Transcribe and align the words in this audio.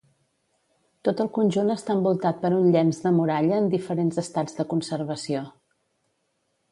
Tot 1.07 1.19
el 1.25 1.27
conjunt 1.33 1.73
està 1.73 1.95
envoltat 1.97 2.41
per 2.45 2.51
un 2.59 2.65
llenç 2.75 3.01
de 3.03 3.11
muralla 3.17 3.59
en 3.65 3.69
diferents 3.75 4.23
estats 4.23 4.57
de 4.61 4.65
conservació. 4.73 5.45